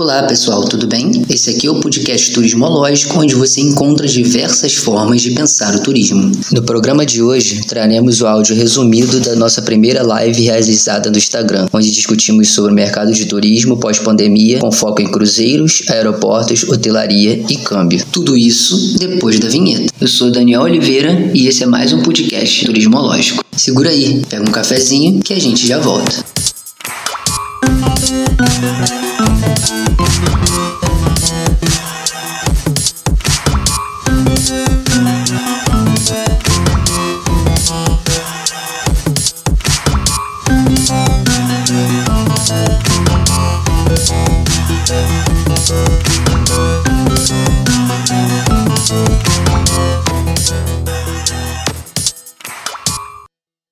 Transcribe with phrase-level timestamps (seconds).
[0.00, 1.24] Olá pessoal, tudo bem?
[1.28, 6.30] Esse aqui é o podcast Turismológico, onde você encontra diversas formas de pensar o turismo.
[6.52, 11.66] No programa de hoje, traremos o áudio resumido da nossa primeira live realizada no Instagram,
[11.72, 17.56] onde discutimos sobre o mercado de turismo pós-pandemia, com foco em cruzeiros, aeroportos, hotelaria e
[17.56, 18.00] câmbio.
[18.12, 19.92] Tudo isso depois da vinheta.
[20.00, 23.44] Eu sou Daniel Oliveira e esse é mais um podcast Turismológico.
[23.56, 26.24] Segura aí, pega um cafezinho que a gente já volta.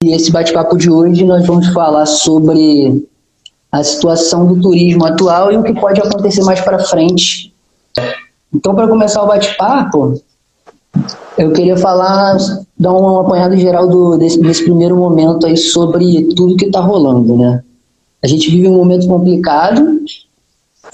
[0.04, 3.04] E esse bate-papo de hoje nós vamos falar sobre
[3.78, 7.52] a situação do turismo atual e o que pode acontecer mais para frente.
[8.52, 10.20] Então, para começar o bate-papo,
[11.36, 12.36] eu queria falar,
[12.78, 17.36] dar um apanhado geral do, desse, desse primeiro momento aí sobre tudo que está rolando,
[17.36, 17.62] né?
[18.22, 20.00] A gente vive um momento complicado,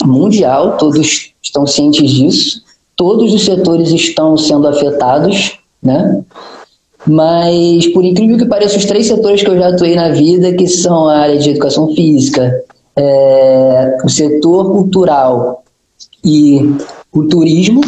[0.04, 2.62] mundial, todos estão cientes disso,
[2.96, 6.22] todos os setores estão sendo afetados, né?
[7.06, 10.68] Mas, por incrível que pareça, os três setores que eu já atuei na vida, que
[10.68, 12.64] são a área de educação física,
[12.96, 15.64] é, o setor cultural
[16.24, 16.76] e
[17.12, 17.82] o turismo,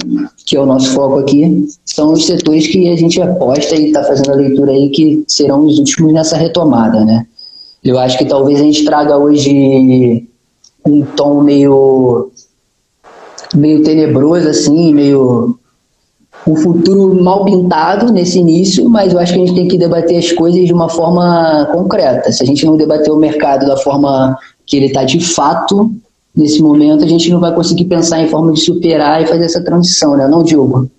[0.45, 4.03] que é o nosso foco aqui, são os setores que a gente aposta e está
[4.05, 7.27] fazendo a leitura aí que serão os últimos nessa retomada, né?
[7.83, 10.27] Eu acho que talvez a gente traga hoje
[10.87, 12.31] um tom meio
[13.55, 15.59] meio tenebroso assim, meio
[16.47, 20.19] um futuro mal pintado nesse início, mas eu acho que a gente tem que debater
[20.19, 22.31] as coisas de uma forma concreta.
[22.31, 25.91] Se a gente não debater o mercado da forma que ele está de fato
[26.35, 29.63] nesse momento, a gente não vai conseguir pensar em forma de superar e fazer essa
[29.63, 30.27] transição, né?
[30.27, 30.91] Não, Diogo?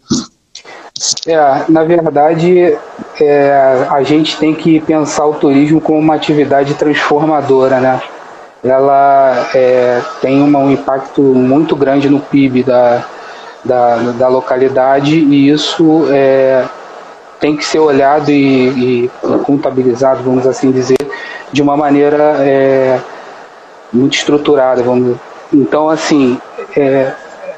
[1.27, 2.77] É, na verdade,
[3.19, 8.01] é, a gente tem que pensar o turismo como uma atividade transformadora, né?
[8.63, 13.05] Ela é, tem uma, um impacto muito grande no PIB da,
[13.63, 16.63] da, da localidade e isso é,
[17.41, 19.11] tem que ser olhado e, e,
[19.43, 20.97] contabilizado, vamos assim dizer,
[21.51, 22.99] de uma maneira é,
[23.95, 24.83] muito estruturada.
[24.83, 25.17] Vamos,
[25.53, 26.37] então, assim,
[26.75, 27.11] é,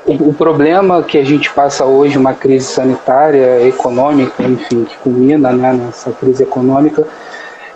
[0.05, 5.51] o, o, problema que a gente passa hoje, uma crise sanitária, econômica, enfim, que culmina
[5.51, 7.05] né, nessa crise econômica,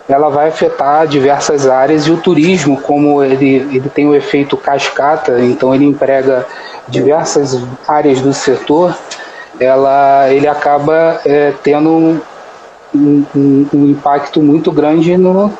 [0.07, 5.39] ela vai afetar diversas áreas e o turismo, como ele, ele tem o efeito cascata,
[5.41, 6.45] então ele emprega
[6.87, 7.57] diversas
[7.87, 8.95] áreas do setor,
[9.59, 12.21] ela, ele acaba é, tendo um,
[12.93, 15.53] um, um, impacto muito grande no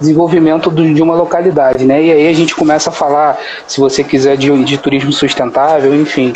[0.00, 2.02] desenvolvimento de uma localidade, né?
[2.02, 6.32] E aí a gente começa a falar, se você quiser, de, de turismo sustentável, enfim.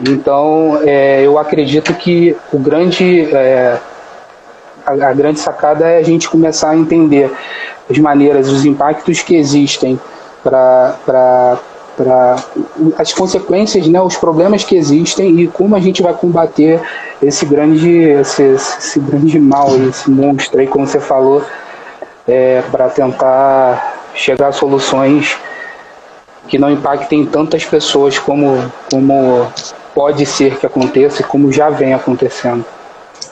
[0.00, 3.78] Então, é, eu acredito que o grande é,
[4.86, 7.30] a, a grande sacada é a gente começar a entender
[7.88, 9.98] as maneiras, os impactos que existem
[10.42, 11.58] para
[12.96, 16.80] as consequências, né, os problemas que existem e como a gente vai combater
[17.22, 21.44] esse grande, esse, esse grande mal, esse monstro aí, como você falou,
[22.26, 25.36] é, para tentar chegar a soluções
[26.48, 29.46] que não impactem tantas pessoas como, como
[29.94, 32.64] pode ser que aconteça e como já vem acontecendo.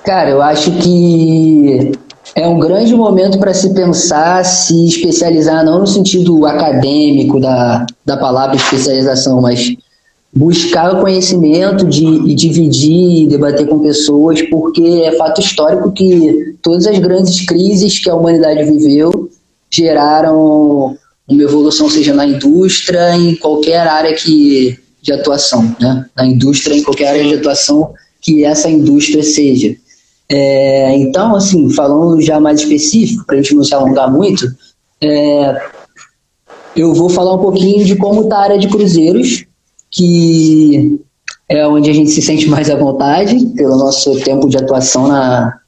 [0.05, 1.93] Cara, eu acho que
[2.35, 8.17] é um grande momento para se pensar, se especializar, não no sentido acadêmico da, da
[8.17, 9.75] palavra especialização, mas
[10.35, 16.55] buscar o conhecimento de, e dividir e debater com pessoas, porque é fato histórico que
[16.63, 19.31] todas as grandes crises que a humanidade viveu
[19.71, 20.97] geraram
[21.27, 26.07] uma evolução, seja na indústria, em qualquer área que, de atuação, né?
[26.17, 29.77] na indústria, em qualquer área de atuação que essa indústria seja.
[30.31, 34.47] É, então, assim, falando já mais específico, para a gente não se alongar muito,
[35.01, 35.63] é,
[36.77, 39.45] eu vou falar um pouquinho de como está a área de cruzeiros,
[39.91, 41.01] que
[41.49, 45.59] é onde a gente se sente mais à vontade, pelo nosso tempo de atuação na,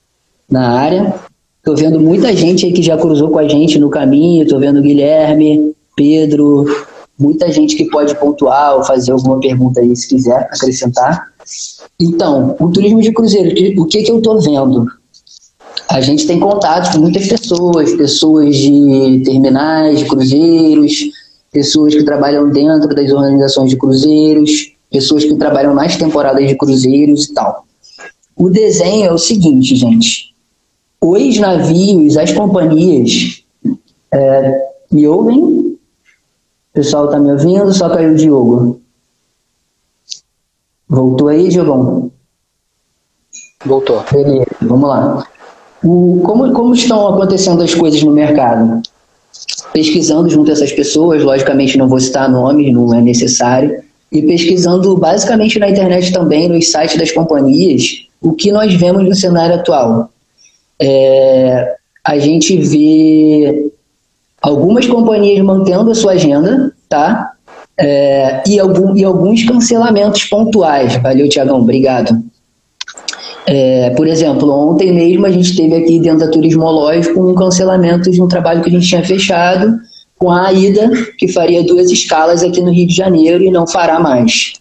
[0.50, 1.14] na área.
[1.58, 4.82] Estou vendo muita gente aí que já cruzou com a gente no caminho, estou vendo
[4.82, 6.67] Guilherme, Pedro,
[7.19, 11.28] muita gente que pode pontuar ou fazer alguma pergunta aí se quiser acrescentar.
[12.00, 14.87] Então, o turismo de cruzeiro, o que, que eu estou vendo?
[15.88, 21.11] A gente tem contato com muitas pessoas, pessoas de terminais, de cruzeiros,
[21.52, 27.26] pessoas que trabalham dentro das organizações de cruzeiros, pessoas que trabalham nas temporadas de cruzeiros
[27.26, 27.64] e tal.
[28.37, 30.35] O desenho é o seguinte, gente.
[31.00, 33.43] Os navios, as companhias,
[34.12, 35.61] é, me ouvem?
[36.73, 37.73] pessoal tá me ouvindo?
[37.73, 38.81] Só caiu o Diogo.
[40.88, 42.11] Voltou aí, Diogão?
[43.64, 44.03] Voltou.
[44.11, 45.26] Beleza, vamos lá.
[45.85, 48.82] O, como, como estão acontecendo as coisas no mercado?
[49.72, 54.96] Pesquisando junto a essas pessoas, logicamente não vou citar nomes, não é necessário, e pesquisando
[54.96, 60.11] basicamente na internet também, nos sites das companhias, o que nós vemos no cenário atual.
[60.81, 61.75] É,
[62.05, 63.70] a gente vê
[64.43, 67.32] algumas companhias mantendo a sua agenda, tá?
[67.78, 70.96] É, e, algum, e alguns cancelamentos pontuais.
[70.96, 72.22] Valeu, Tiagão, obrigado.
[73.52, 78.23] É, por exemplo, ontem mesmo a gente teve aqui dentro da Turismológico um cancelamento de
[78.23, 79.76] um trabalho que a gente tinha fechado
[80.17, 80.88] com a AIDA,
[81.19, 84.52] que faria duas escalas aqui no Rio de Janeiro e não fará mais.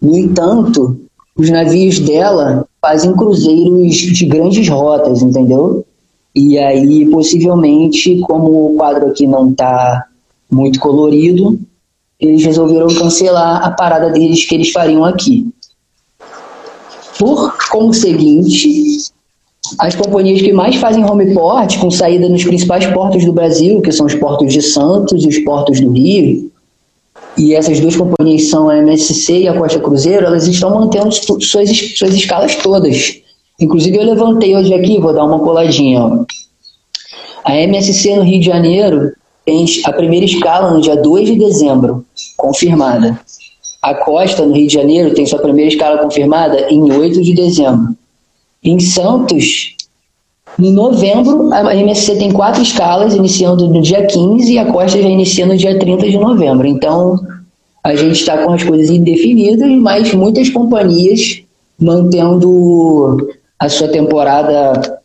[0.00, 1.00] No entanto,
[1.36, 5.84] os navios dela fazem cruzeiros de grandes rotas, entendeu?
[6.32, 10.04] E aí, possivelmente, como o quadro aqui não está
[10.48, 11.58] muito colorido,
[12.20, 15.44] eles resolveram cancelar a parada deles que eles fariam aqui.
[17.18, 18.98] Por conseguinte,
[19.78, 23.92] as companhias que mais fazem home port, com saída nos principais portos do Brasil, que
[23.92, 26.50] são os portos de Santos e os portos do Rio,
[27.36, 31.70] e essas duas companhias são a MSC e a Costa Cruzeiro, elas estão mantendo suas,
[31.96, 33.20] suas escalas todas.
[33.60, 36.24] Inclusive, eu levantei hoje aqui, vou dar uma coladinha.
[37.44, 39.12] A MSC no Rio de Janeiro
[39.44, 42.04] tem a primeira escala no dia 2 de dezembro,
[42.36, 43.18] confirmada.
[43.80, 47.96] A Costa, no Rio de Janeiro, tem sua primeira escala confirmada em 8 de dezembro.
[48.62, 49.76] Em Santos,
[50.58, 55.08] em novembro, a MSC tem quatro escalas, iniciando no dia 15 e a Costa já
[55.08, 56.66] inicia no dia 30 de novembro.
[56.66, 57.20] Então,
[57.84, 61.42] a gente está com as coisas indefinidas, mas muitas companhias
[61.80, 63.28] mantendo
[63.58, 65.00] a sua temporada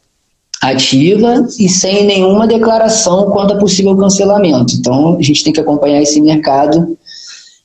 [0.60, 4.74] ativa e sem nenhuma declaração quanto a possível cancelamento.
[4.76, 6.98] Então, a gente tem que acompanhar esse mercado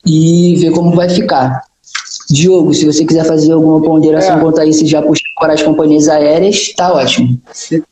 [0.08, 1.62] e ver como vai ficar.
[2.30, 4.40] Diogo, se você quiser fazer alguma ponderação é.
[4.40, 7.38] quanto a isso, já puxar para as companhias aéreas, tá ótimo.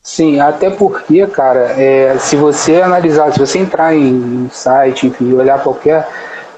[0.03, 5.63] Sim, até porque, cara, é, se você analisar, se você entrar em site, enfim, olhar
[5.63, 6.07] qualquer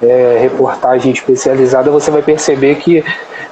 [0.02, 3.04] é, reportagem especializada, você vai perceber que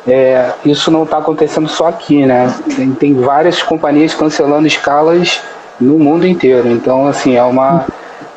[0.06, 2.52] é, isso não está acontecendo só aqui, né?
[2.76, 5.40] Tem, tem, várias companhias cancelando escalas
[5.80, 6.68] no mundo inteiro.
[6.70, 7.86] Então, assim, é uma,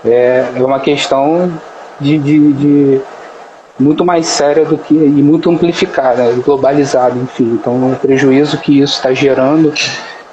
[0.04, 1.52] é, é uma questão
[2.00, 3.02] de, de, de
[3.80, 7.58] muito mais séria do que e muito amplificada, globalizada, enfim.
[7.60, 9.74] Então, o prejuízo que isso está gerando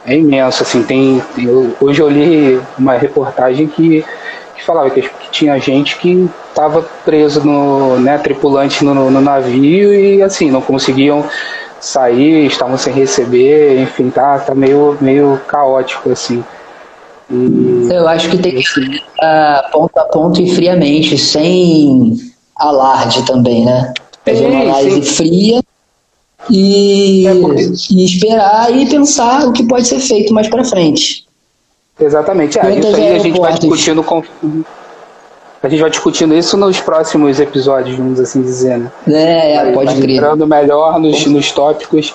[0.05, 0.63] é imenso.
[0.63, 4.05] Assim, tem, eu, hoje eu li uma reportagem que,
[4.57, 9.95] que falava que, que tinha gente que estava preso no, né, tripulante no, no, navio
[9.95, 11.25] e assim não conseguiam
[11.79, 16.43] sair, estavam sem receber, enfim, tá, tá meio, meio caótico assim.
[17.31, 19.03] E, eu acho que tem que ir
[19.71, 22.26] ponto a ponto e friamente, sem
[22.57, 23.93] alarde também, né?
[24.25, 25.63] Fazer uma análise fria
[26.51, 27.33] e, é
[27.91, 31.27] e, esperar e pensar o que pode ser feito mais para frente.
[31.99, 32.59] Exatamente.
[32.59, 34.23] É, isso aí a gente vai discutindo com.
[35.63, 38.91] A gente vai discutindo isso nos próximos episódios, vamos assim dizer, né?
[39.09, 40.17] É, é pode vai crer.
[40.17, 42.15] Entrando melhor nos, nos tópicos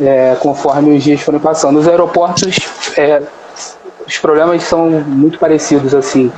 [0.00, 1.78] é, conforme os dias foram passando.
[1.78, 2.58] Os aeroportos,
[2.96, 3.22] é,
[4.06, 6.32] os problemas são muito parecidos, assim.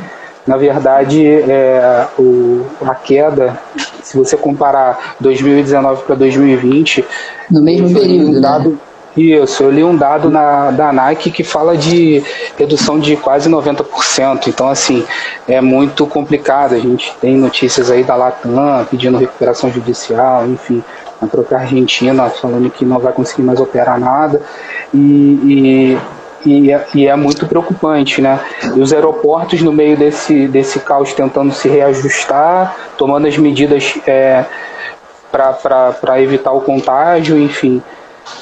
[0.46, 3.58] Na verdade, é, o, a queda,
[4.02, 7.04] se você comparar 2019 para 2020,
[7.50, 8.76] no mesmo período, um dado, né?
[9.16, 12.22] Isso, eu li um dado na, da Nike que fala de
[12.56, 14.48] redução de quase 90%.
[14.48, 15.04] Então, assim,
[15.46, 16.74] é muito complicado.
[16.74, 20.82] A gente tem notícias aí da Latam pedindo recuperação judicial, enfim,
[21.20, 24.40] a própria Argentina falando que não vai conseguir mais operar nada.
[24.94, 25.98] E, e
[26.44, 28.40] e é, e é, muito preocupante, né?
[28.74, 34.44] E os aeroportos no meio desse, desse caos tentando se reajustar, tomando as medidas é,
[35.30, 37.82] para evitar o contágio, enfim.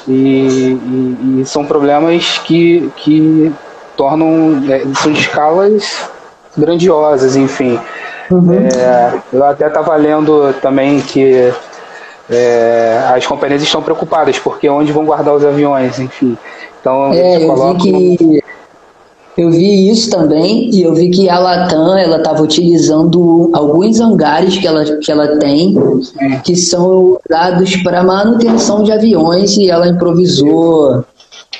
[0.07, 3.51] E, e, e, são problemas que, que
[3.95, 6.09] tornam, é, são escalas
[6.57, 7.79] grandiosas, enfim.
[8.29, 8.53] Uhum.
[8.53, 11.51] É, eu até estava lendo também que
[12.29, 16.37] é, as companhias estão preocupadas, porque onde vão guardar os aviões, enfim.
[16.81, 18.41] Então, é, eu vi que
[19.37, 24.57] eu vi isso também e eu vi que a Latam ela estava utilizando alguns hangares
[24.57, 25.73] que ela, que ela tem
[26.43, 31.05] que são usados para manutenção de aviões e ela improvisou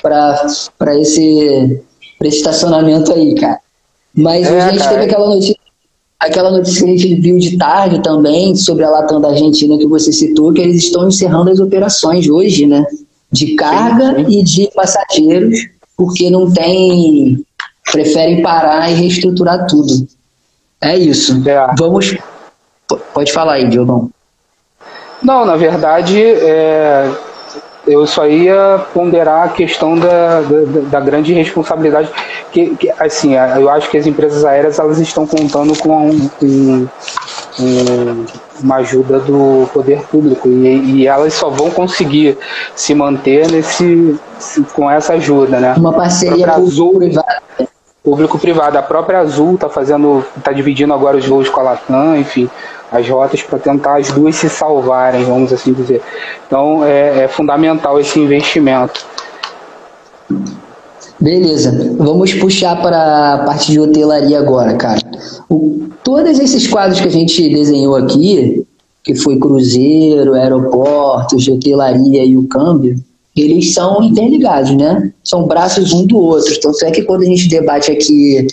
[0.02, 1.82] para esse,
[2.22, 3.58] esse estacionamento aí, cara.
[4.14, 4.90] Mas é, a gente cara.
[4.90, 5.56] teve aquela notícia,
[6.20, 9.86] aquela notícia que a gente viu de tarde também sobre a Latam da Argentina que
[9.86, 12.84] você citou, que eles estão encerrando as operações hoje, né?
[13.32, 14.38] De carga sim, sim.
[14.38, 15.58] e de passageiros,
[15.96, 17.44] porque não tem.
[17.90, 20.06] preferem parar e reestruturar tudo.
[20.80, 21.42] É isso.
[21.48, 21.74] É.
[21.78, 22.16] Vamos.
[23.14, 24.10] Pode falar aí, Diogão.
[25.22, 27.08] Não, na verdade, é,
[27.86, 32.10] eu só ia ponderar a questão da, da, da grande responsabilidade
[32.50, 36.10] que, que, assim eu acho que as empresas aéreas elas estão contando com,
[36.42, 36.88] um,
[37.60, 38.26] um,
[38.62, 42.38] uma ajuda do poder público e, e, elas só vão conseguir
[42.74, 44.18] se manter nesse
[44.72, 47.42] com essa ajuda né uma parceria público-privada
[48.02, 52.48] público-privada a própria Azul está fazendo está dividindo agora os voos com a Latam enfim
[52.92, 56.02] as rotas para tentar as duas se salvarem, vamos assim dizer.
[56.46, 59.06] Então é, é fundamental esse investimento.
[61.18, 65.00] Beleza, vamos puxar para a parte de hotelaria agora, cara.
[65.48, 65.71] O,
[66.04, 68.64] todos esses quadros que a gente desenhou aqui,
[69.04, 72.96] que foi cruzeiro, aeroportos, hotelaria e o câmbio,
[73.36, 75.12] eles são interligados, né?
[75.24, 76.52] São braços um do outro.
[76.54, 78.46] Então, é que quando a gente debate aqui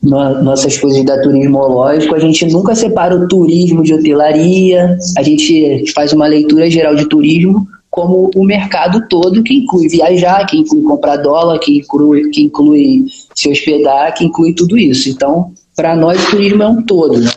[0.00, 6.12] nossas coisas da turismológico, a gente nunca separa o turismo de hotelaria, a gente faz
[6.12, 11.16] uma leitura geral de turismo como o mercado todo, que inclui viajar, que inclui comprar
[11.16, 15.08] dólar, que inclui, que inclui se hospedar, que inclui tudo isso.
[15.08, 17.30] Então, para nós, o turismo é um todo, né?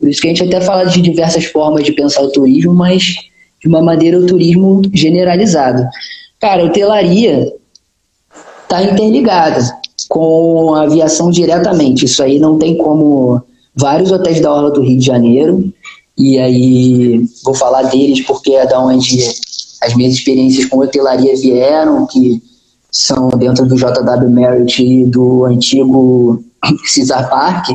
[0.00, 3.14] Por isso que a gente até fala de diversas formas de pensar o turismo, mas
[3.62, 5.86] de uma maneira o turismo generalizado.
[6.40, 7.48] Cara, a hotelaria
[8.64, 9.60] está interligada
[10.08, 12.06] com a aviação diretamente.
[12.06, 13.40] Isso aí não tem como.
[13.72, 15.72] Vários hotéis da Orla do Rio de Janeiro,
[16.16, 19.22] e aí vou falar deles porque é da onde
[19.82, 22.42] as minhas experiências com hotelaria vieram, que
[22.90, 26.42] são dentro do JW Marriott e do antigo
[26.84, 27.70] Cesar Park.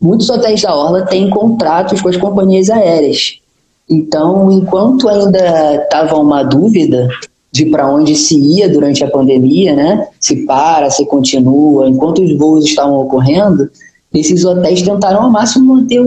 [0.00, 3.38] Muitos hotéis da Orla têm contratos com as companhias aéreas.
[3.88, 7.08] Então, enquanto ainda estava uma dúvida
[7.52, 10.08] de para onde se ia durante a pandemia, né?
[10.18, 13.70] Se para, se continua, enquanto os voos estavam ocorrendo,
[14.12, 16.00] esses hotéis tentaram ao máximo manter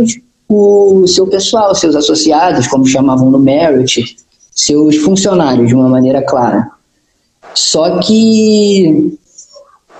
[0.49, 4.17] o seu pessoal, seus associados, como chamavam no Merit,
[4.51, 6.67] seus funcionários de uma maneira clara.
[7.53, 9.17] Só que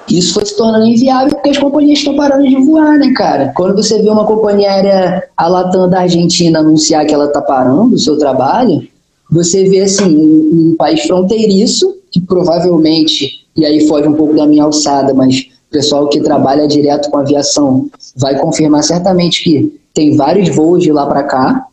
[0.10, 3.52] isso foi se tornando inviável porque as companhias estão parando de voar, né, cara?
[3.56, 7.96] Quando você vê uma companhia aérea, a Latam da Argentina, anunciar que ela está parando
[7.96, 8.88] o seu trabalho,
[9.30, 14.48] você vê assim, um, um país fronteiriço, que provavelmente, e aí foge um pouco da
[14.48, 20.16] minha alçada, mas o pessoal que trabalha direto com aviação vai confirmar certamente que tem
[20.16, 21.68] vários voos de lá para cá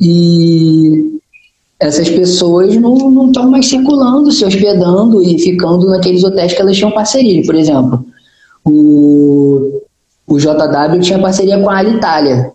[0.00, 1.18] e
[1.78, 6.90] essas pessoas não estão mais circulando, se hospedando e ficando naqueles hotéis que elas tinham
[6.90, 7.44] parceria.
[7.44, 8.04] Por exemplo,
[8.64, 9.82] o,
[10.26, 12.52] o JW tinha parceria com a Alitalia.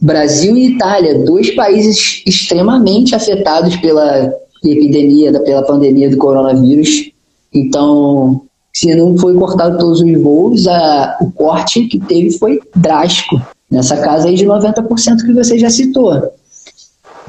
[0.00, 4.32] Brasil e Itália, dois países extremamente afetados pela
[4.64, 7.10] epidemia, pela pandemia do coronavírus.
[7.54, 13.40] Então, se não foi cortado todos os voos, a, o corte que teve foi drástico.
[13.70, 16.32] Nessa casa aí de 90% que você já citou.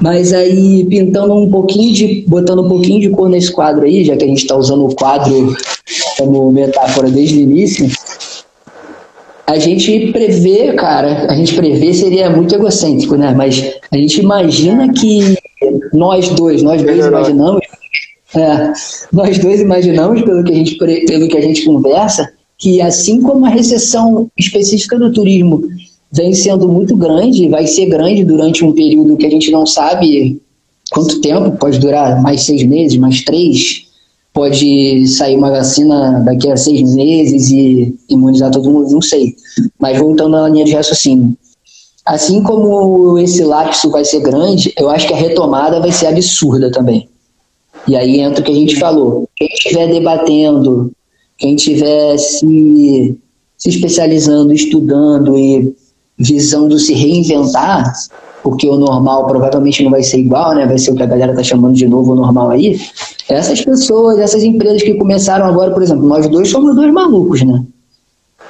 [0.00, 2.24] Mas aí, pintando um pouquinho de.
[2.26, 4.94] botando um pouquinho de cor nesse quadro aí, já que a gente está usando o
[4.94, 5.56] quadro
[6.18, 7.88] como metáfora desde o início,
[9.46, 13.32] a gente prevê, cara, a gente prevê seria muito egocêntrico, né?
[13.36, 15.36] Mas a gente imagina que
[15.92, 17.60] nós dois, nós dois imaginamos,
[18.34, 18.72] é,
[19.12, 23.46] nós dois imaginamos pelo que a gente pelo que a gente conversa, que assim como
[23.46, 25.62] a recessão específica do turismo
[26.14, 30.40] vem sendo muito grande, vai ser grande durante um período que a gente não sabe
[30.90, 33.86] quanto tempo, pode durar mais seis meses, mais três,
[34.32, 39.34] pode sair uma vacina daqui a seis meses e imunizar todo mundo, não sei.
[39.78, 41.36] Mas voltando na linha de raciocínio.
[42.06, 46.70] Assim como esse lapso vai ser grande, eu acho que a retomada vai ser absurda
[46.70, 47.08] também.
[47.88, 49.28] E aí entra o que a gente falou.
[49.34, 50.92] Quem estiver debatendo,
[51.38, 53.18] quem estiver se,
[53.56, 55.74] se especializando, estudando e
[56.18, 57.92] visando se reinventar,
[58.42, 60.66] porque o normal provavelmente não vai ser igual, né?
[60.66, 62.78] Vai ser o que a galera tá chamando de novo normal aí.
[63.28, 67.64] Essas pessoas, essas empresas que começaram agora, por exemplo, nós dois somos dois malucos, né?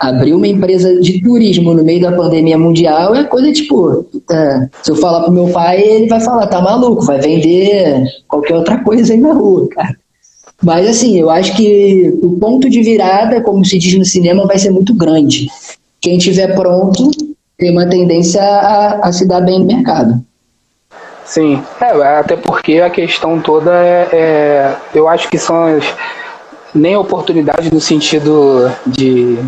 [0.00, 4.04] Abrir uma empresa de turismo no meio da pandemia mundial é coisa tipo.
[4.30, 8.56] É, se eu falar pro meu pai, ele vai falar, tá maluco, vai vender qualquer
[8.56, 9.96] outra coisa aí na rua, cara.
[10.60, 14.58] Mas assim, eu acho que o ponto de virada, como se diz no cinema, vai
[14.58, 15.46] ser muito grande.
[16.00, 17.10] Quem tiver pronto
[17.58, 20.22] tem uma tendência a, a se dar bem no mercado.
[21.24, 25.84] Sim, é, até porque a questão toda é, é, eu acho que são as,
[26.74, 29.38] nem oportunidades no sentido de,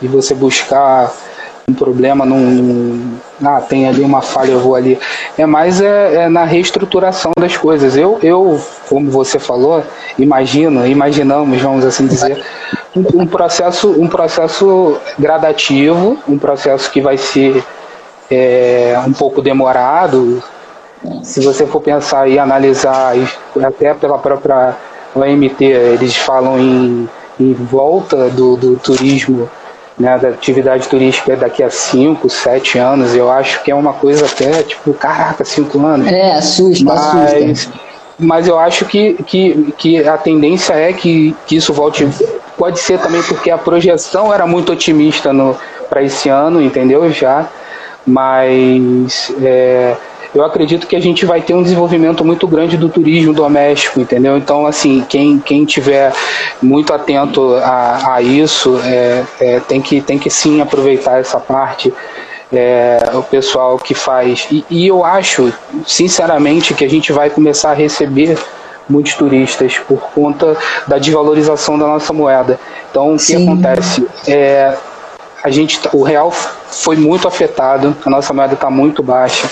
[0.00, 1.12] de você buscar
[1.68, 4.98] um problema num, num, ah, tem ali uma falha, eu vou ali.
[5.36, 7.96] É mais é, é, na reestruturação das coisas.
[7.96, 9.82] Eu, eu, como você falou,
[10.18, 12.44] imagino, imaginamos, vamos assim dizer,
[12.94, 17.64] um, um processo, um processo gradativo, um processo que vai ser
[18.30, 20.42] é, um pouco demorado.
[21.22, 23.14] Se você for pensar e analisar,
[23.64, 24.76] até pela própria
[25.14, 27.08] OMT, eles falam em,
[27.40, 29.50] em volta do, do turismo,
[29.98, 33.14] né, da atividade turística daqui a 5, 7 anos.
[33.14, 36.06] Eu acho que é uma coisa até, tipo, caraca, 5 anos.
[36.06, 37.80] É, assusta, Mas, assusta.
[38.18, 42.08] Mas eu acho que, que, que a tendência é que, que isso volte.
[42.56, 45.30] Pode ser também porque a projeção era muito otimista
[45.88, 47.10] para esse ano, entendeu?
[47.10, 47.48] Já
[48.06, 49.96] mas é,
[50.34, 54.36] eu acredito que a gente vai ter um desenvolvimento muito grande do turismo doméstico, entendeu?
[54.36, 56.12] Então, assim, quem, quem tiver
[56.60, 61.92] muito atento a, a isso é, é, tem, que, tem que sim aproveitar essa parte.
[62.50, 64.46] É, o pessoal que faz.
[64.50, 65.52] E, e, eu acho,
[65.86, 68.38] sinceramente, que a gente vai começar a receber
[68.88, 72.60] muitos turistas por conta da desvalorização da nossa moeda.
[72.90, 73.42] Então, o que sim.
[73.42, 74.06] acontece?
[74.28, 74.76] É,
[75.42, 79.48] a gente, o real foi muito afetado, a nossa moeda está muito baixa.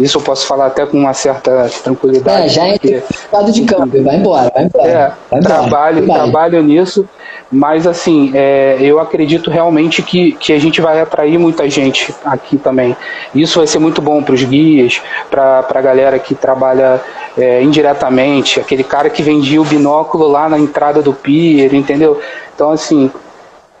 [0.00, 2.46] Isso eu posso falar até com uma certa tranquilidade.
[2.46, 4.88] É, já é estado de câmbio, vai embora, vai embora.
[4.88, 6.16] É, vai embora, trabalho, vai.
[6.18, 7.06] trabalho nisso,
[7.50, 12.56] mas assim, é, eu acredito realmente que, que a gente vai atrair muita gente aqui
[12.56, 12.96] também.
[13.34, 17.00] Isso vai ser muito bom para os guias, para a galera que trabalha
[17.36, 22.18] é, indiretamente, aquele cara que vendia o binóculo lá na entrada do pier, entendeu?
[22.54, 23.10] Então, assim,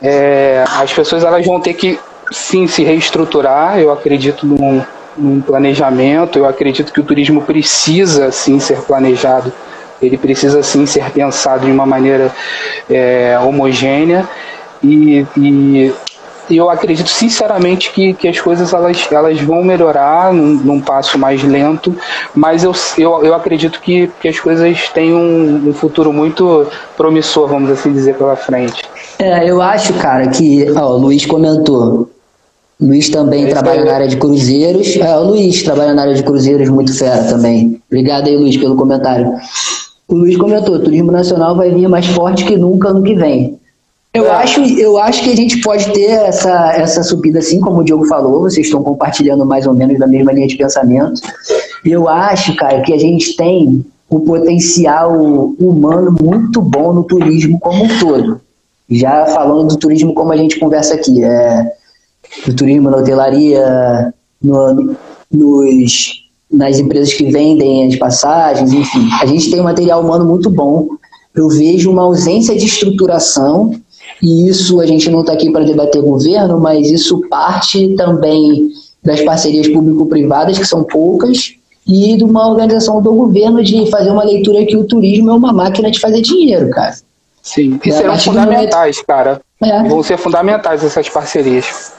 [0.02, 1.98] é, as pessoas elas vão ter que
[2.30, 3.78] sim se reestruturar.
[3.78, 4.82] Eu acredito num,
[5.16, 6.38] num planejamento.
[6.38, 9.52] Eu acredito que o turismo precisa sim ser planejado.
[10.00, 12.32] Ele precisa sim ser pensado de uma maneira
[12.90, 14.28] é, homogênea
[14.82, 15.92] e, e
[16.50, 21.42] eu acredito sinceramente que, que as coisas elas, elas vão melhorar num, num passo mais
[21.42, 21.94] lento,
[22.34, 26.66] mas eu, eu, eu acredito que, que as coisas têm um, um futuro muito
[26.96, 28.82] promissor, vamos assim dizer, pela frente.
[29.18, 32.10] É, eu acho, cara, que ó, o Luiz comentou.
[32.82, 34.96] Luiz também trabalha na área de cruzeiros.
[34.96, 37.80] É, o Luiz trabalha na área de cruzeiros, muito fera também.
[37.90, 39.34] Obrigado aí, Luiz, pelo comentário.
[40.08, 43.58] O Luiz comentou: o turismo nacional vai vir mais forte que nunca ano que vem.
[44.14, 47.84] Eu acho, eu acho que a gente pode ter essa, essa subida, assim como o
[47.84, 51.22] Diogo falou, vocês estão compartilhando mais ou menos da mesma linha de pensamento.
[51.82, 55.18] Eu acho, cara, que a gente tem um potencial
[55.58, 58.40] humano muito bom no turismo como um todo.
[58.90, 61.72] Já falando do turismo como a gente conversa aqui, é,
[62.46, 64.96] do turismo na hotelaria, no,
[65.30, 69.08] nos, nas empresas que vendem as passagens, enfim.
[69.20, 70.88] A gente tem um material humano muito bom.
[71.34, 73.74] Eu vejo uma ausência de estruturação
[74.22, 78.70] e isso a gente não está aqui para debater governo, mas isso parte também
[79.02, 81.54] das parcerias público-privadas, que são poucas,
[81.86, 85.52] e de uma organização do governo de fazer uma leitura que o turismo é uma
[85.52, 86.94] máquina de fazer dinheiro, cara.
[87.42, 89.06] Sim, e serão fundamentais, momento...
[89.06, 89.40] cara.
[89.60, 89.82] É.
[89.88, 91.92] Vão ser fundamentais essas parcerias.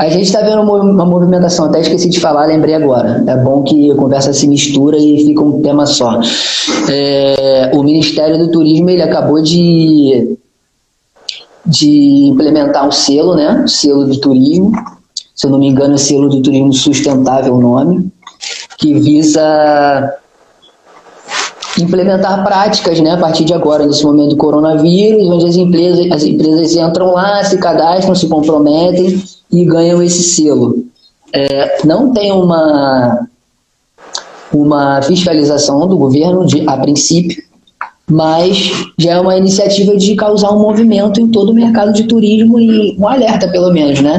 [0.00, 3.22] A gente está vendo uma movimentação, até esqueci de falar, lembrei agora.
[3.26, 6.18] É bom que a conversa se mistura e fica um tema só.
[6.90, 10.38] É, o Ministério do Turismo ele acabou de,
[11.66, 13.66] de implementar um selo, né?
[13.68, 14.72] Selo de turismo.
[15.36, 18.10] Se eu não me engano, é selo do turismo sustentável o nome,
[18.78, 20.14] que visa
[21.78, 26.22] implementar práticas né, a partir de agora, nesse momento do coronavírus, onde as empresas, as
[26.22, 30.84] empresas entram lá, se cadastram, se comprometem e ganham esse selo.
[31.32, 33.26] É, não tem uma,
[34.52, 37.42] uma fiscalização do governo, de, a princípio,
[38.10, 42.58] mas já é uma iniciativa de causar um movimento em todo o mercado de turismo
[42.58, 44.16] e um alerta, pelo menos, né?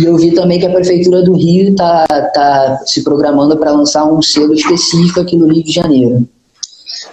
[0.00, 4.04] E eu vi também que a Prefeitura do Rio está tá se programando para lançar
[4.04, 6.28] um selo específico aqui no Rio de Janeiro.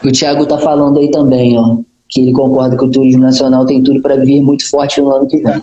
[0.03, 1.77] O Thiago está falando aí também, ó,
[2.09, 5.27] que ele concorda que o turismo nacional tem tudo para vir muito forte no ano
[5.27, 5.61] que vem.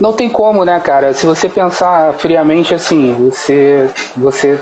[0.00, 1.12] Não tem como, né, cara?
[1.12, 4.58] Se você pensar friamente assim, você, você,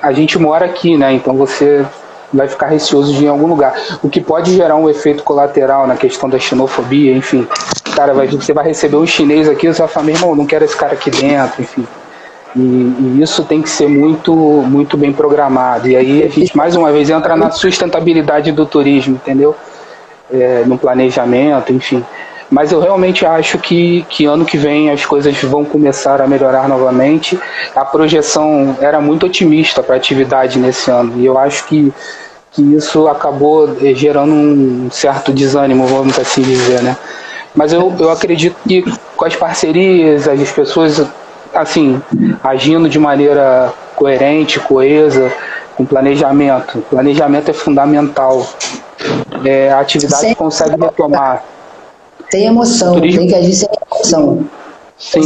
[0.00, 1.12] a gente mora aqui, né?
[1.12, 1.84] Então você
[2.32, 5.86] vai ficar receoso de ir em algum lugar, o que pode gerar um efeito colateral
[5.86, 7.46] na questão da xenofobia, enfim.
[7.94, 10.64] Cara, vai, você vai receber um chinês aqui, você vai falar, meu irmão, não quero
[10.64, 11.86] esse cara aqui dentro, enfim.
[12.56, 15.88] E, e, isso tem que ser muito, muito bem programado.
[15.88, 19.54] E aí a gente, mais uma vez, entra na sustentabilidade do turismo, entendeu?
[20.32, 22.02] É, no planejamento, enfim.
[22.52, 26.68] Mas eu realmente acho que, que ano que vem as coisas vão começar a melhorar
[26.68, 27.40] novamente.
[27.74, 31.14] A projeção era muito otimista para a atividade nesse ano.
[31.16, 31.90] E eu acho que,
[32.50, 36.94] que isso acabou eh, gerando um certo desânimo, vamos assim dizer, né?
[37.54, 38.84] Mas eu, eu acredito que
[39.16, 41.02] com as parcerias, as pessoas
[41.54, 42.02] assim,
[42.44, 45.32] agindo de maneira coerente, coesa,
[45.74, 46.84] com planejamento.
[46.90, 48.46] Planejamento é fundamental.
[49.42, 50.34] É, a atividade Sim.
[50.34, 51.42] consegue retomar.
[52.32, 53.20] Tem emoção, turismo...
[53.20, 54.46] tem que agir sem emoção.
[54.96, 55.20] Sim.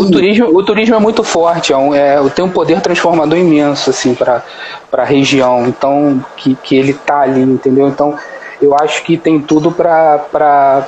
[0.00, 3.90] O turismo, o turismo é muito forte, é, um, é tem um poder transformador imenso
[3.90, 4.44] assim para
[4.92, 7.88] a região, então que, que ele tá ali, entendeu?
[7.88, 8.14] Então
[8.60, 10.86] eu acho que tem tudo para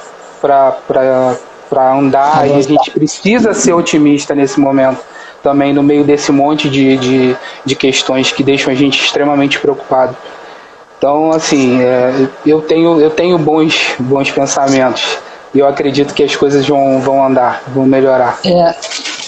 [1.98, 5.00] andar e a gente precisa ser otimista nesse momento
[5.42, 10.16] também no meio desse monte de, de, de questões que deixam a gente extremamente preocupado.
[10.98, 15.23] Então, assim, é, eu tenho, eu tenho bons, bons pensamentos
[15.54, 18.40] e eu acredito que as coisas vão, vão andar, vão melhorar.
[18.44, 18.74] É,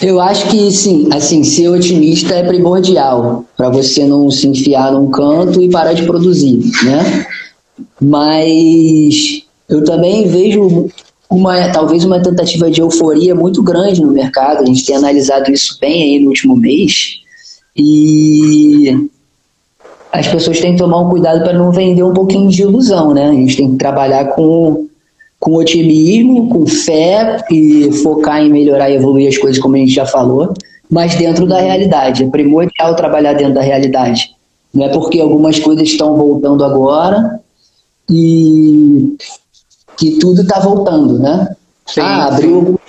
[0.02, 5.10] eu acho que sim, assim, ser otimista é primordial para você não se enfiar num
[5.10, 7.26] canto e parar de produzir, né?
[8.00, 10.88] Mas eu também vejo
[11.30, 14.62] uma talvez uma tentativa de euforia muito grande no mercado.
[14.62, 17.20] A gente tem analisado isso bem aí no último mês
[17.76, 19.08] e
[20.12, 23.28] as pessoas têm que tomar um cuidado para não vender um pouquinho de ilusão, né?
[23.28, 24.85] A gente tem que trabalhar com
[25.46, 29.92] com otimismo, com fé e focar em melhorar e evoluir as coisas, como a gente
[29.92, 30.52] já falou,
[30.90, 32.24] mas dentro da realidade.
[32.24, 34.34] É primordial trabalhar dentro da realidade.
[34.74, 37.38] Não é porque algumas coisas estão voltando agora
[38.10, 39.16] e
[39.96, 41.54] que tudo está voltando, né?
[41.86, 42.80] Sim, ah, abriu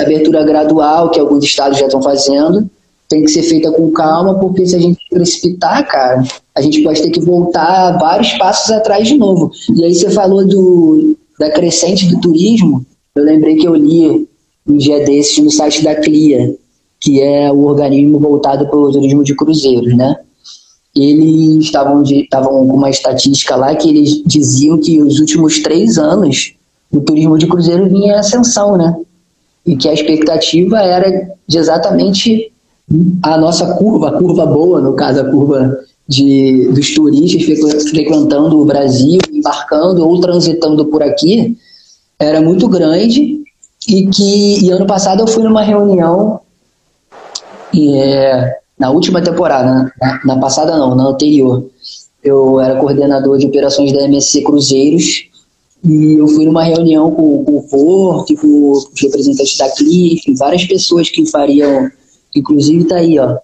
[0.00, 2.70] abertura gradual que alguns estados já estão fazendo,
[3.08, 6.22] tem que ser feita com calma, porque se a gente precipitar, cara,
[6.54, 9.50] a gente pode ter que voltar vários passos atrás de novo.
[9.74, 14.28] E aí você falou do, da crescente do turismo, eu lembrei que eu li
[14.66, 16.54] um dia desses no site da CLIA,
[17.00, 20.16] que é o organismo voltado para o turismo de cruzeiros, né?
[20.94, 26.54] Eles estavam com uma estatística lá que eles diziam que os últimos três anos
[26.90, 28.96] o turismo de cruzeiro vinha em ascensão, né?
[29.64, 32.50] E que a expectativa era de exatamente
[33.22, 38.64] a nossa curva, a curva boa, no caso, a curva de, dos turistas frequentando o
[38.64, 41.56] Brasil, embarcando ou transitando por aqui,
[42.18, 43.42] era muito grande
[43.86, 46.40] e que e ano passado eu fui numa reunião
[47.76, 51.66] é, na última temporada, na, na, passada não, na anterior,
[52.24, 55.28] eu era coordenador de operações da MSC Cruzeiros
[55.84, 60.64] e eu fui numa reunião com, com o Porto, com os representantes da CLIF, várias
[60.64, 61.90] pessoas que fariam,
[62.34, 63.36] inclusive tá aí, ó,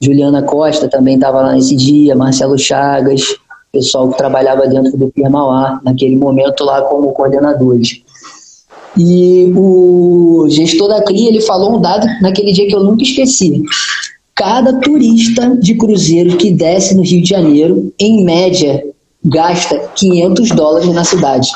[0.00, 3.22] Juliana Costa também estava lá nesse dia, Marcelo Chagas,
[3.72, 8.02] pessoal que trabalhava dentro do Pirmauá, naquele momento lá como coordenadores.
[8.96, 13.62] E o gestor da CRI, ele falou um dado naquele dia que eu nunca esqueci.
[14.34, 18.84] Cada turista de cruzeiro que desce no Rio de Janeiro, em média,
[19.24, 21.50] gasta 500 dólares na cidade.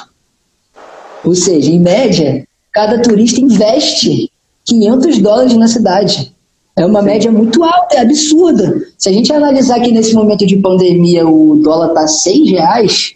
[1.25, 4.31] Ou seja, em média, cada turista investe
[4.65, 6.32] 500 dólares na cidade.
[6.75, 8.83] É uma média muito alta, é absurda.
[8.97, 13.15] Se a gente analisar que nesse momento de pandemia o dólar está 6 reais,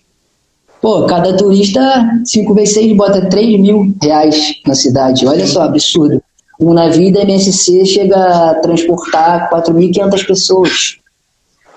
[0.80, 1.80] pô, cada turista,
[2.24, 5.26] 5 vezes 6, bota 3 mil reais na cidade.
[5.26, 6.22] Olha só, absurdo.
[6.60, 10.98] Um navio da MSC chega a transportar 4.500 pessoas.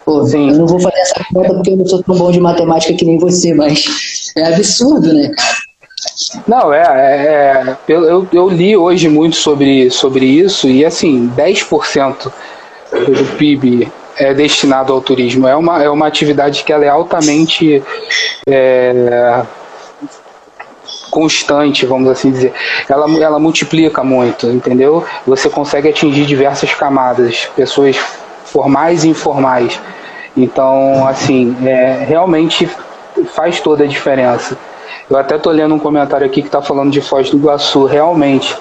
[0.06, 0.50] Pô, Sim.
[0.50, 3.06] eu não vou fazer essa conta porque eu não sou tão bom de matemática que
[3.06, 5.69] nem você, mas é absurdo, né, cara?
[6.48, 12.32] Não, é, é, é eu, eu li hoje muito sobre, sobre isso e assim, 10%
[12.92, 15.48] do PIB é destinado ao turismo.
[15.48, 17.82] É uma, é uma atividade que ela é altamente
[18.48, 19.44] é,
[21.10, 22.54] constante, vamos assim dizer.
[22.88, 25.06] Ela, ela multiplica muito, entendeu?
[25.26, 27.98] Você consegue atingir diversas camadas, pessoas
[28.46, 29.80] formais e informais.
[30.36, 32.70] Então, assim, é, realmente
[33.34, 34.58] faz toda a diferença.
[35.10, 37.86] Eu até estou lendo um comentário aqui que está falando de Foz do Iguaçu.
[37.86, 38.56] Realmente,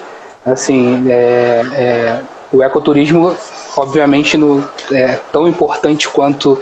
[0.45, 3.35] assim, é, é, o ecoturismo,
[3.77, 6.59] obviamente, no, é tão importante quanto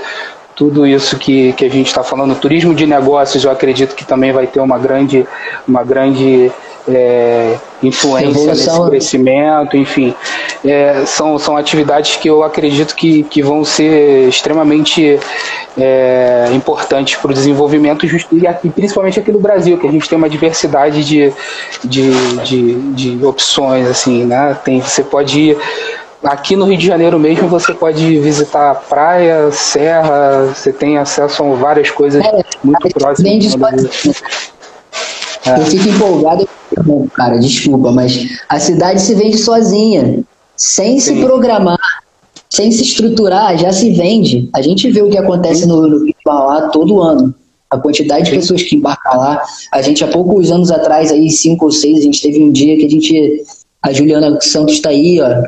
[0.54, 2.32] tudo isso que, que a gente está falando.
[2.32, 5.26] O turismo de negócios, eu acredito que também vai ter uma grande,
[5.66, 6.52] uma grande
[6.88, 10.14] é, influência nesse crescimento, enfim.
[10.66, 15.20] É, são, são atividades que eu acredito que, que vão ser extremamente
[15.78, 20.18] é, importantes para o desenvolvimento e, aqui, principalmente aqui no Brasil, que a gente tem
[20.18, 21.32] uma diversidade de,
[21.84, 24.58] de, de, de opções, assim, né?
[24.64, 25.58] Tem, você pode ir
[26.24, 31.56] aqui no Rio de Janeiro mesmo você pode visitar praia, serra, você tem acesso a
[31.56, 33.32] várias coisas é, muito próximas.
[35.46, 35.60] É.
[35.60, 36.48] Eu fico empolgado,
[37.14, 40.24] cara, desculpa, mas a cidade se vende sozinha,
[40.56, 41.16] sem Sim.
[41.16, 41.80] se programar,
[42.50, 44.50] sem se estruturar, já se vende.
[44.54, 47.34] A gente vê o que acontece no, no lá todo ano.
[47.70, 49.44] A quantidade de pessoas que embarcam lá.
[49.74, 52.78] A gente, há poucos anos atrás, aí, cinco ou seis, a gente teve um dia
[52.78, 53.44] que a gente.
[53.82, 55.44] A Juliana Santos está aí, ó.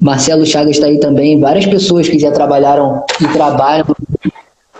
[0.00, 1.38] Marcelo Chagas está aí também.
[1.38, 3.86] Várias pessoas que já trabalharam e trabalham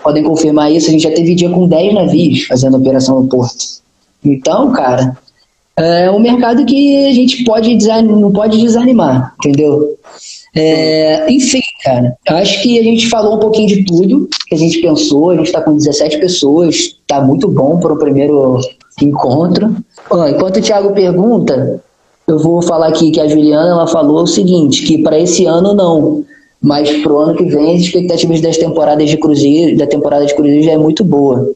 [0.03, 0.87] podem confirmar isso.
[0.87, 3.80] A gente já teve dia com 10 navios fazendo operação no porto.
[4.23, 5.17] Então, cara,
[5.77, 9.97] é um mercado que a gente pode não pode desanimar, entendeu?
[10.53, 14.81] É, enfim, cara, acho que a gente falou um pouquinho de tudo que a gente
[14.81, 15.29] pensou.
[15.29, 18.59] A gente está com 17 pessoas, está muito bom para o primeiro
[19.01, 19.75] encontro.
[20.29, 21.81] Enquanto o Thiago pergunta,
[22.27, 25.73] eu vou falar aqui que a Juliana ela falou o seguinte: que para esse ano
[25.73, 26.25] não,
[26.61, 30.35] mas para o ano que vem as expectativas das temporadas de Cruzeiro, da temporada de
[30.35, 31.53] Cruzeiro já é muito boa.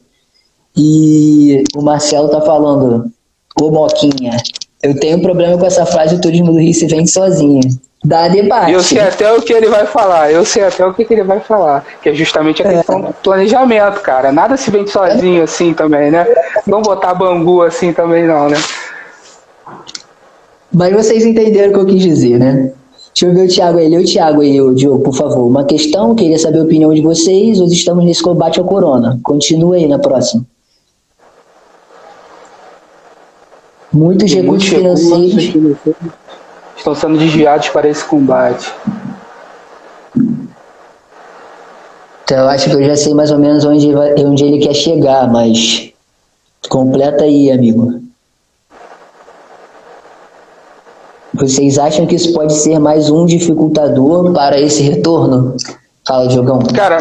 [0.76, 3.10] E o Marcelo tá falando,
[3.60, 4.36] ô Moquinha,
[4.82, 7.60] eu tenho um problema com essa frase: o turismo do Rio se vende sozinho.
[8.04, 8.72] Dá debate.
[8.72, 11.24] Eu sei até o que ele vai falar, eu sei até o que, que ele
[11.24, 13.02] vai falar, que é justamente a questão é.
[13.08, 14.30] do planejamento, cara.
[14.30, 16.26] Nada se vende sozinho assim também, né?
[16.66, 18.58] Não botar bangu assim também não, né?
[20.72, 22.70] Mas vocês entenderam o que eu quis dizer, né?
[23.18, 23.96] Deixa eu ver o Thiago aí.
[23.96, 25.46] O Thiago aí, o Diogo, por favor.
[25.46, 27.58] Uma questão, queria saber a opinião de vocês.
[27.58, 29.18] Hoje estamos nesse combate ao corona.
[29.22, 30.44] Continue aí na próxima.
[33.96, 35.54] Muitos recursos financeiros
[36.76, 38.70] estão sendo desviados para esse combate.
[42.22, 45.26] Então, eu acho que eu já sei mais ou menos onde, onde ele quer chegar,
[45.32, 45.92] mas
[46.68, 48.02] completa aí, amigo.
[51.32, 55.56] Vocês acham que isso pode ser mais um dificultador para esse retorno?
[56.06, 56.58] Fala, Diogão.
[56.74, 56.98] Cara,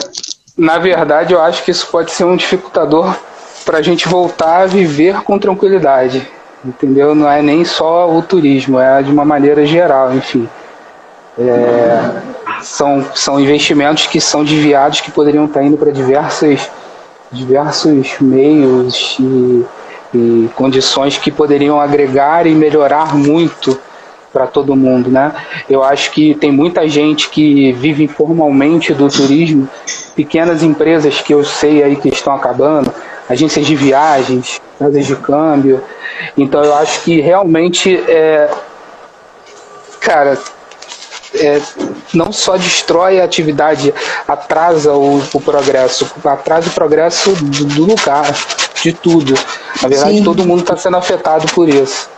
[0.57, 3.13] na verdade, eu acho que isso pode ser um dificultador
[3.65, 6.25] para a gente voltar a viver com tranquilidade
[6.65, 7.13] entendeu?
[7.13, 10.49] Não é nem só o turismo, é de uma maneira geral, enfim.
[11.37, 12.11] É,
[12.61, 16.69] são, são investimentos que são desviados que poderiam estar indo para diversos,
[17.31, 19.65] diversos meios e,
[20.13, 23.79] e condições que poderiam agregar e melhorar muito
[24.31, 25.33] para todo mundo, né?
[25.69, 29.69] Eu acho que tem muita gente que vive informalmente do turismo,
[30.13, 32.93] pequenas empresas que eu sei aí que estão acabando,
[33.29, 35.81] agências de viagens, casas de câmbio,
[36.37, 38.49] então eu acho que realmente é,
[39.99, 40.37] cara,
[41.33, 41.61] é,
[42.13, 43.93] não só destrói a atividade,
[44.27, 48.35] atrasa o, o progresso, atrasa o progresso do, do, lugar,
[48.81, 49.33] de tudo.
[49.81, 50.23] Na verdade, Sim.
[50.23, 52.09] todo mundo está sendo afetado por isso.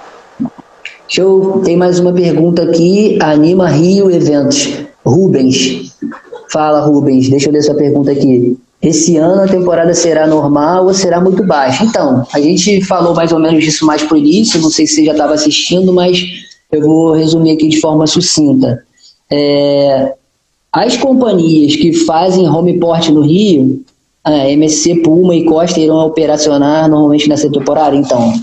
[1.07, 1.61] Show.
[1.63, 3.17] Tem mais uma pergunta aqui.
[3.21, 4.73] Anima Rio Eventos.
[5.05, 5.95] Rubens.
[6.51, 7.29] Fala, Rubens.
[7.29, 11.43] Deixa eu ler essa pergunta aqui esse ano a temporada será normal ou será muito
[11.43, 11.84] baixa?
[11.84, 15.06] Então, a gente falou mais ou menos disso mais pro início, não sei se você
[15.06, 16.23] já estava assistindo, mas
[16.71, 18.84] eu vou resumir aqui de forma sucinta.
[19.32, 20.13] É,
[20.71, 23.84] as companhias que fazem home port no Rio,
[24.23, 28.34] a MSC, Puma e Costa irão operacionar normalmente nessa temporada, então,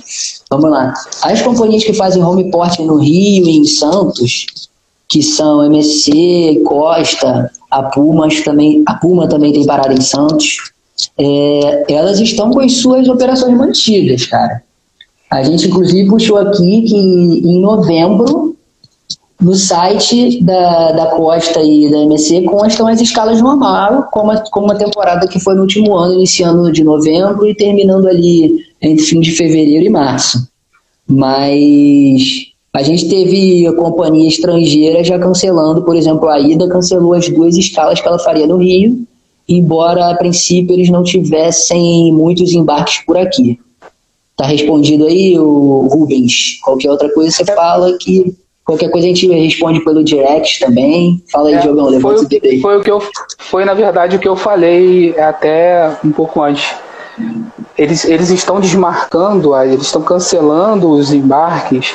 [0.51, 0.95] vamos lá.
[1.23, 4.47] As companhias que fazem home port no Rio e em Santos,
[5.14, 10.57] que são MSC, Costa, a Puma também, a Puma também tem parada em Santos.
[11.16, 14.64] É, elas estão com as suas operações mantidas, cara.
[15.31, 18.57] A gente inclusive puxou aqui que em novembro
[19.40, 24.72] no site da, da Costa e da MC constam as escalas normal, como a, como
[24.72, 29.20] a temporada que foi no último ano, iniciando de novembro e terminando ali entre fim
[29.20, 30.48] de fevereiro e março.
[31.07, 37.29] Mas a gente teve a companhia estrangeira já cancelando, por exemplo, a ida cancelou as
[37.29, 38.99] duas escalas que ela faria no Rio,
[39.49, 43.61] embora a princípio eles não tivessem muitos embarques por aqui.
[44.37, 46.59] Tá respondido aí, o Rubens.
[46.65, 48.35] Qualquer outra coisa você fala que
[48.65, 51.23] qualquer coisa a gente responde pelo direct também.
[51.31, 52.61] Fala aí, é, Diogão, levanta foi, aí.
[52.61, 53.01] Foi o que eu
[53.39, 56.75] foi na verdade o que eu falei até um pouco antes.
[57.79, 61.95] Eles, eles estão desmarcando, eles estão cancelando os embarques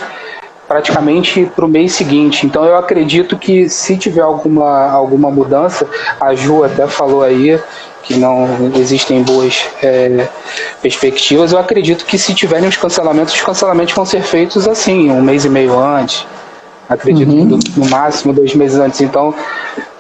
[0.69, 2.45] praticamente para o mês seguinte.
[2.45, 5.88] Então eu acredito que se tiver alguma, alguma mudança,
[6.21, 7.60] a Ju até falou aí
[8.03, 10.27] que não existem boas é,
[10.82, 15.21] perspectivas, eu acredito que se tiverem os cancelamentos, os cancelamentos vão ser feitos assim, um
[15.21, 16.25] mês e meio antes.
[16.88, 17.60] Acredito uhum.
[17.60, 19.01] que no máximo dois meses antes.
[19.01, 19.34] Então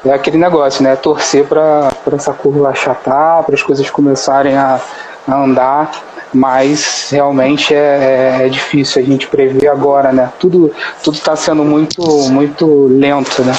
[0.05, 0.95] é aquele negócio, né?
[0.95, 4.79] Torcer para essa curva achatar, para as coisas começarem a,
[5.27, 5.91] a andar
[6.33, 10.31] mas realmente é, é, é, difícil a gente prever agora, né?
[10.39, 10.71] Tudo
[11.03, 13.57] tudo está sendo muito muito lento, né?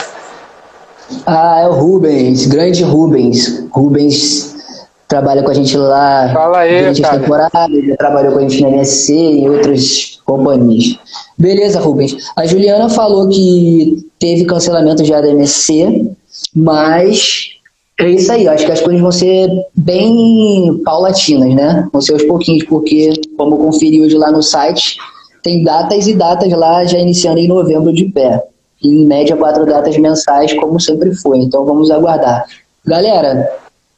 [1.27, 3.65] Ah, é o Rubens, grande Rubens.
[3.71, 4.57] Rubens
[5.09, 7.17] trabalha com a gente lá Fala aí, durante cara.
[7.17, 10.99] a temporada, já trabalhou com a gente na MSC e outras companhias.
[11.37, 12.17] Beleza, Rubens.
[12.37, 16.13] A Juliana falou que teve cancelamento já da MSC,
[16.55, 17.60] mas
[18.01, 21.89] é isso aí, acho que as coisas vão ser bem paulatinas, né?
[21.93, 24.97] Vão ser aos pouquinhos, porque, como eu conferi hoje lá no site,
[25.43, 28.43] tem datas e datas lá já iniciando em novembro de pé.
[28.83, 31.39] Em média, quatro datas mensais, como sempre foi.
[31.39, 32.47] Então vamos aguardar.
[32.87, 33.51] Galera,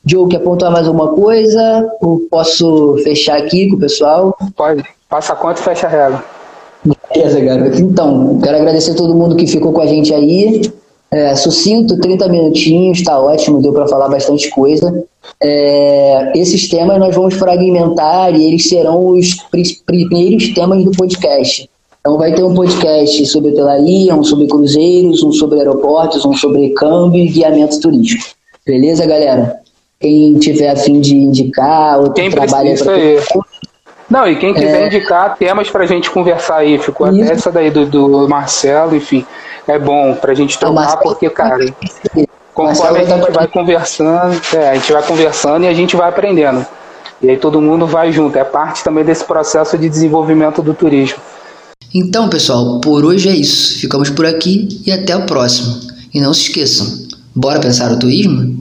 [0.05, 1.89] Joe, quer apontar mais alguma coisa?
[2.01, 4.37] Ou posso fechar aqui com o pessoal?
[4.57, 4.85] Pode.
[5.09, 6.25] Passa a conta e fecha a regra.
[7.15, 7.81] Beleza, garoto.
[7.81, 10.63] Então, quero agradecer a todo mundo que ficou com a gente aí.
[11.13, 15.05] É, sucinto, 30 minutinhos, tá ótimo, deu para falar bastante coisa.
[15.43, 19.35] É, esses temas nós vamos fragmentar e eles serão os
[19.85, 21.69] primeiros temas do podcast.
[22.01, 26.71] Então vai ter um podcast sobre hotelaria, um sobre cruzeiros, um sobre aeroportos, um sobre
[26.71, 28.25] câmbio e guiamento turístico.
[28.67, 29.57] Beleza, galera?
[30.01, 32.95] Quem tiver a fim de indicar, ou quem trabalha pra...
[32.95, 33.19] aí.
[34.11, 34.87] Não, e quem quiser é...
[34.87, 37.23] indicar temas para a gente conversar aí, ficou Isso.
[37.23, 39.25] até essa daí do, do Marcelo, enfim,
[39.69, 41.65] é bom para a gente tomar porque, cara,
[42.55, 46.67] conforme a gente vai conversando, é, a gente vai conversando e a gente vai aprendendo.
[47.21, 48.37] E aí todo mundo vai junto.
[48.37, 51.19] É parte também desse processo de desenvolvimento do turismo.
[51.95, 53.79] Então, pessoal, por hoje é isso.
[53.79, 55.79] Ficamos por aqui e até o próximo.
[56.13, 56.87] E não se esqueçam,
[57.35, 58.61] bora pensar o turismo?